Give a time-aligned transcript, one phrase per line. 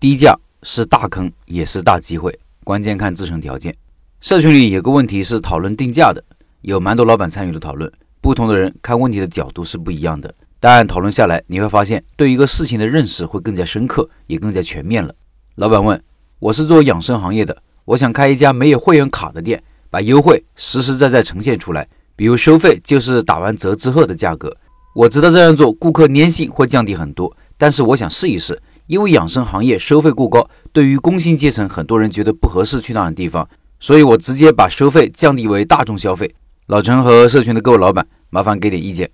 [0.00, 3.74] 低价是大坑，也是大机会，关键看自身条件。
[4.20, 6.22] 社群里有个问题是讨论定价的，
[6.60, 7.90] 有蛮多老板参与了讨论。
[8.20, 15.12] 不同的人看问题的角度是不一样的，但讨论下来，你会发现对一个事情的认识会更加深刻，也更加全面了。
[15.56, 16.00] 老板问
[16.38, 19.60] ：“我是做养生行业的，我想开一家没有会员卡的店，
[19.90, 24.56] 把优惠实实在在呈现出来，比如收费就是打完折之后的价格。
[24.94, 36.34] 我知道这样做顾客粘性会降低很多，但是我想试一试，因为养生行业收费过高，对于工薪阶层很多人觉得不合适去那样的地方，所以我直接把收费降低为大众消费。”
[36.66, 39.08] 老陈和社群的各位老板，麻烦给点意见。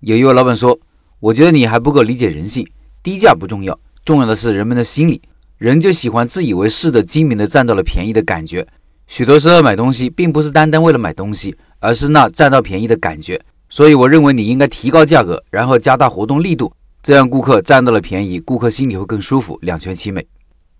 [0.00, 0.78] 有一位老板说
[1.20, 2.66] ：“我觉得你还不够理解人性，
[3.02, 5.20] 低价不重要，重要的是人们的心理。
[5.58, 8.66] 人就喜欢自以为是的精明的占到了便宜的感觉。
[9.06, 13.40] 许多时候买东西并不是单单为了买东西，而是那占到便宜的感觉。
[13.68, 16.72] 所以我认为你应该提高价格，然后加大活动力度，
[17.06, 20.26] 这样顾客占到了便宜，顾客心里会更舒服，两全其美。”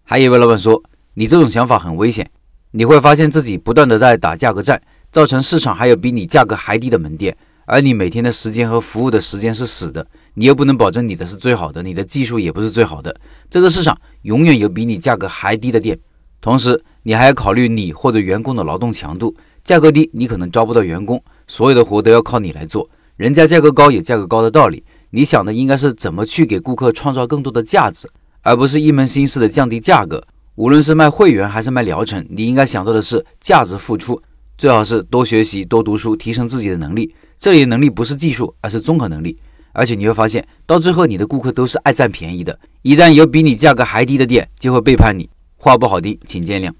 [0.03, 0.83] 还有一位老板说
[1.15, 2.29] ：“你这种想法很危险，
[2.73, 4.83] 你会发现自己不断的在打价格战。”
[5.13, 10.05] 造成市场还有比你价格还低的门店，而你每天的时间和服务的时间是死的，
[10.35, 13.15] 你又不能保证你的是最好的，你的技术也不是最好的，
[13.49, 15.97] 这个市场永远有比你价格还低的店。
[16.41, 19.33] 同时，你还要考虑你或者员工的劳动强度，
[19.63, 24.83] 价格低你可能招不到员工，所有的活都要靠你来做，人家价格高有价格高的道理。
[25.17, 28.07] 你想的应该是怎么去给顾客创造更多的价值，
[28.43, 30.23] 而不是一门心思的降低价格。
[30.57, 34.21] 无论是卖会员还是卖疗程，你应该想到的是价值付出。
[34.59, 37.15] 最好是多学习、多读书，提升自己的能力。
[37.39, 39.39] 这里的能力不是技术，而是综合能力。
[39.73, 42.59] 而且你会发现，到最后你的顾客都是爱占便宜的。
[42.83, 45.31] 一旦有比你价格还低的店，就会背叛你。
[45.57, 46.71] 话不好听，请见谅。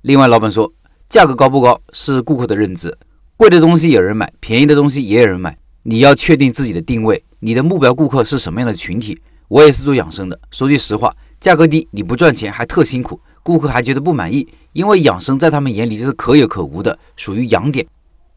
[0.00, 0.72] 另外，老板说，
[1.06, 2.96] 价格高不高是顾客的认知，
[3.36, 5.58] 贵的东西有人买，便宜的东西也有人买。
[5.86, 9.20] 你要确定自己的定位，你的目标顾客是什么样的群体。
[9.48, 14.48] 我也是做养生的，说句实话，价格低你不赚钱还特辛苦，顾客还觉得不满意。
[14.72, 17.86] 因为养生在他们眼里就是可有可无的，属于养点。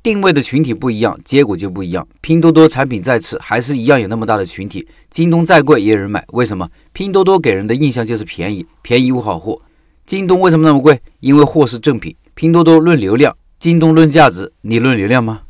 [0.04, 2.06] 定位的群体不一样，结果就不一样。
[2.20, 4.86] 拼多多产品再次还是一样有那么大的群体。
[5.10, 6.70] 京东再贵也有人买，为什么？
[6.92, 9.62] 拼多多给人的印象就是便宜，便宜无好货。
[10.06, 11.02] 京东为什么那么贵？
[11.22, 12.14] 因为货是正品。
[12.36, 15.44] 拼多多论流量，京东论价值，你论流量吗？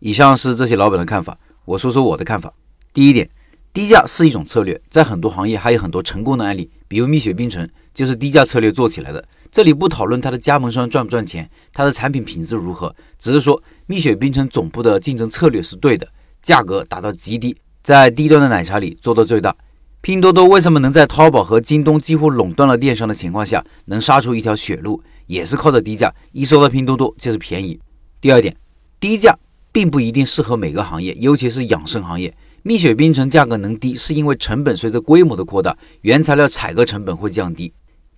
[0.00, 2.52] 以上是这些老板的看法，我说说我的看法。
[2.94, 3.28] 第一点，
[3.72, 9.22] 低价是一种策略，在很多行业还有很多成功的案例，比如蜜雪冰城就是低价策略做起来的。
[9.50, 16.06] 这里不讨论它的加盟商赚不赚钱，它的产品品质如何，只是说蜜雪冰城总部的竞争策略是对的，
[16.40, 19.52] 价格打到极低，在低端的奶茶里做到最大。
[20.00, 26.14] 拼多多为什么能在淘宝和京东几乎垄断了电商的情况下，能杀出一条血路，也是靠着低价。
[26.30, 27.80] 一说到拼多多就是便宜。
[28.20, 28.54] 第二点，
[29.00, 29.36] 低价
[29.72, 32.32] 并不一定适合每个行业，尤其是养生行业。
[32.66, 37.70] 蜜雪冰城价格能低，是因为成本随着规模的扩大，原材料采购成本会降低。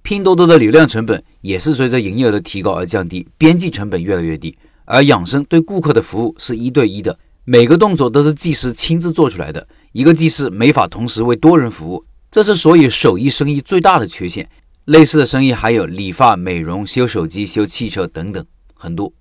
[0.02, 4.56] 拼多多的流量成本也是随着营业额的提高而降低，边际成本越来越低。
[4.84, 9.66] 而养生对顾客的服务是一对一的，每个动作都是技师亲自做出来的。
[9.90, 14.48] 一个技师没法同时为多人服务，这是所有手艺生意最大的缺陷。
[14.84, 19.12] 类似的生意还有理发、美容、修手机、修汽车等等很多。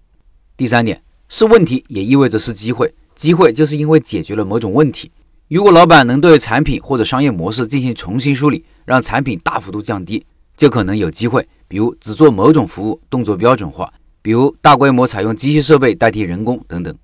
[0.55, 2.93] 第三点是问题，也意味着是机会。
[3.15, 5.11] 机会就是因为解决了某种问题。
[5.47, 10.25] 如果老板能对产品或者商业模式进行重新梳理，让产品大幅度降低。
[10.57, 16.95] 就可能有机会，比如只做某种服务，动作标准化，比如大规模采用机器设备代替人工等等。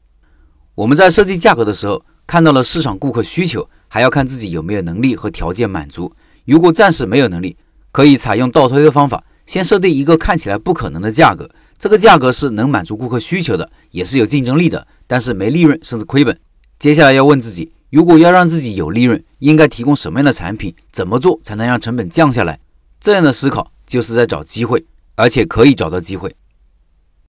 [0.74, 6.14] 我们在设计价格的时候，看到了市场顾客需求，还要看自己有没有能力和条件满足。
[6.46, 7.58] 如果暂时没有能力，
[7.92, 16.40] 可以采用倒推的方法，先设定一个看起来不可能的价格，这个价格是能满足顾客需求的，也是有竞争力的，但是没利润甚至亏本。
[16.80, 20.74] 接下来要问自己，如果要让自己有利润，应该提供什么样的产品？
[20.94, 22.58] 怎么做才能让成本降下来？
[23.02, 24.86] 这样的思考就是在找机会，
[25.16, 26.34] 而且可以找到机会。